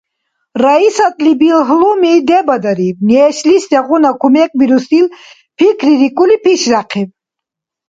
[0.63, 2.97] Раисатли билгьлуми дебадариб.
[3.09, 5.05] Нешлис сегъуна кумекбирусил
[5.57, 7.09] пикририкӀули, пишряхъиб.